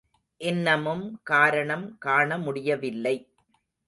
[0.41, 3.15] இன்னமும் காரணம் காணமுடியவில்லை.